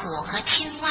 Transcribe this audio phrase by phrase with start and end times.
[0.00, 0.88] 虎和青蛙。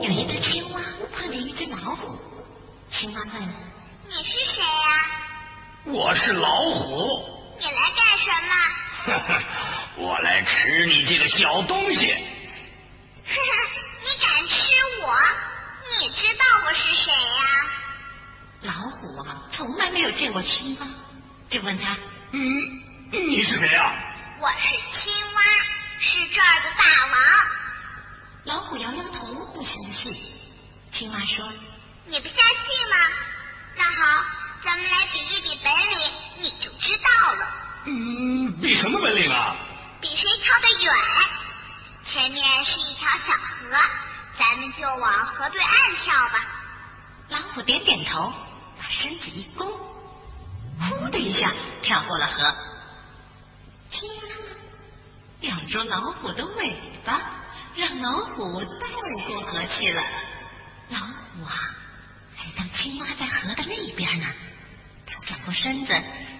[0.00, 0.80] 有一只青蛙
[1.14, 2.18] 碰见一只老虎，
[2.90, 3.42] 青蛙问
[4.08, 5.06] 你是谁呀、
[5.84, 7.22] 我是老虎，
[7.60, 10.02] 你来干什么？
[10.08, 12.35] 我来吃你这个小东西。
[20.06, 20.86] 有见过青蛙，
[21.50, 21.96] 就问他
[22.30, 22.40] 嗯，
[23.10, 23.92] 你是谁啊？
[24.38, 25.42] 我是青蛙，
[25.98, 27.20] 是这儿的大王。
[28.44, 30.16] 老虎摇摇头，不相信。
[30.92, 31.44] 青蛙说
[32.04, 32.96] 你不相信吗？
[33.76, 34.24] 那好，
[34.62, 36.12] 咱们来比一比本领，
[36.42, 37.48] 你就知道了。
[37.86, 39.56] 嗯，比什么本领啊？
[40.00, 40.94] 比谁跳得远。
[42.04, 43.76] 前面是一条小河，
[44.38, 46.46] 咱们就往河对岸跳吧。
[47.30, 48.32] ：“老虎点点头，
[48.78, 49.68] 把身子一弓，
[50.80, 52.54] 呼的一下跳过了河。
[53.90, 54.56] 青蛙呢，
[55.40, 57.20] 咬住老虎的尾巴，
[57.74, 58.86] 让老虎带
[59.26, 60.02] 过河去了。
[60.90, 61.74] 老虎啊，
[62.36, 64.26] 还当青蛙在河的那边呢。
[65.06, 65.92] 他转过身子，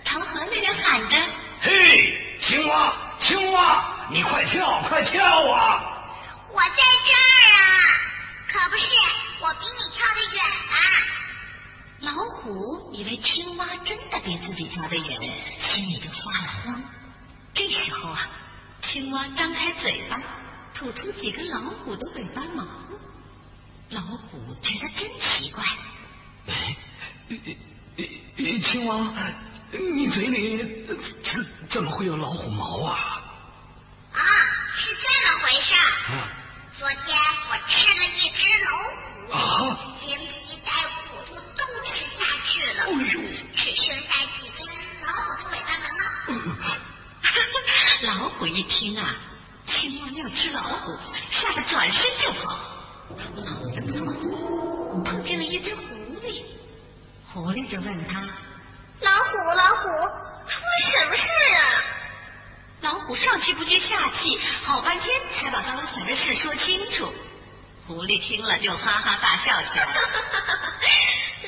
[0.05, 1.17] 朝河那边喊着。”
[1.63, 5.81] 嘿，青蛙，青蛙，你快跳，快跳啊！
[6.53, 7.65] 我在这儿啊！
[8.47, 8.95] 可不是，
[9.41, 10.77] 我比你跳得远啊！
[12.01, 15.21] 老虎以为青蛙真的比自己家的远，
[15.61, 16.83] 心里就发了慌。
[17.55, 18.29] 这时候啊，
[18.83, 20.21] 青蛙张开嘴巴，
[20.75, 22.67] 吐出几根老虎的尾巴毛。
[23.91, 25.65] 老虎觉得真奇怪，
[26.49, 26.77] 哎，
[27.29, 29.15] 呃青蛙，
[29.71, 30.87] 你嘴里
[31.23, 33.23] 怎怎么会有老虎毛啊？
[34.13, 34.21] 啊，
[34.75, 36.17] 是这么回事儿。
[36.17, 36.33] 啊
[36.79, 36.99] 昨天
[37.49, 39.06] 我吃了一只老虎，
[43.77, 44.09] 只剩下
[44.41, 44.67] 几根
[45.05, 45.87] 老虎的尾巴毛
[46.65, 46.79] 了。
[48.03, 49.15] 老虎一听啊，
[49.67, 50.99] 青蛙要吃老虎，
[51.31, 52.59] 吓得转身就跑。
[53.09, 53.83] 跑着
[55.05, 55.83] 碰见了一只狐
[56.23, 56.43] 狸，
[57.27, 58.21] 狐狸就问他。
[59.03, 59.89] 老虎，老虎，
[60.49, 61.61] 出了什么事啊？
[62.81, 67.13] 老虎上气不接下气，好半天才把刚才的事说清楚。
[67.87, 69.87] 狐狸听了就哈哈大笑起来。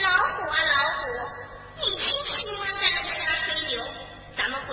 [0.03, 1.03] 老虎啊，老虎，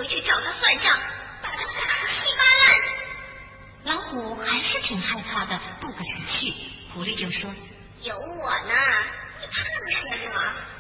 [0.05, 0.95] 回去找他算账，
[1.41, 3.95] 把他打个稀巴烂。
[3.95, 6.53] 老虎还是挺害怕的，不敢去。
[6.93, 7.49] 狐狸就说
[8.03, 8.73] 有我呢，
[9.41, 10.39] 你怕什么？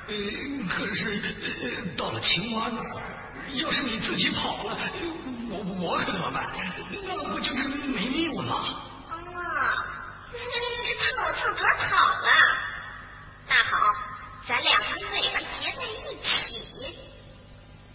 [0.09, 0.13] 呃，
[0.69, 3.01] 可是、呃、到了青蛙那儿，
[3.53, 4.77] 要是你自己跑了，
[5.49, 6.47] 我我可怎么办？
[7.03, 8.53] 那不就是没命了吗？
[9.09, 9.17] 哦，
[10.33, 10.37] 你
[10.85, 12.29] 是怕我自个儿跑了？
[13.47, 13.79] 那好，
[14.47, 14.85] 咱两个
[15.15, 16.61] 尾巴结在一起。：“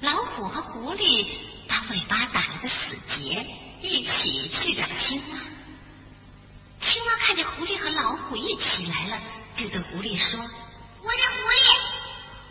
[0.00, 1.26] 老虎和狐狸
[1.68, 3.46] 把尾巴打了个死结，
[3.82, 5.38] 一起去找青蛙。”
[6.80, 9.22] 青蛙看见狐狸和老虎一起来了，
[9.56, 11.76] 就对狐狸说狐狸，狐狸，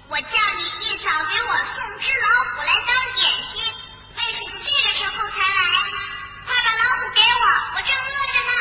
[0.09, 0.27] 我叫
[0.57, 3.73] 你一早给我送只老虎来当点心，
[4.15, 5.65] 为什么这个时候才来？
[6.45, 8.53] 快把老虎给我，我正饿着呢。：“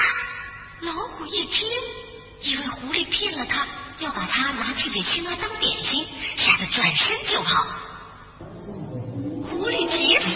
[0.89, 1.69] 老虎一听，
[2.41, 3.67] 以为狐狸骗了他，
[3.99, 7.67] 要把它拿去给青蛙当点心，吓得转身就跑。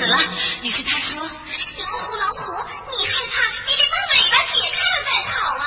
[0.02, 0.18] 死了，
[0.62, 2.42] 于是他说老虎，老虎，
[2.90, 5.64] 你害怕，你得把尾巴解开了再跑啊！：“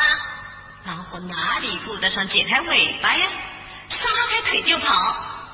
[0.85, 3.27] 老虎哪里顾得上解开尾巴呀？
[3.89, 3.97] 撒
[4.29, 4.93] 开腿就跑，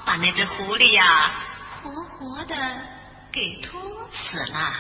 [0.04, 1.32] 把那只狐狸呀，
[1.84, 2.56] 活活的
[3.32, 3.80] 给拖
[4.12, 4.74] 死了。”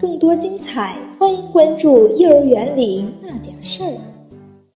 [0.00, 3.90] 更多精彩，欢迎关注《幼儿园里那点事儿》。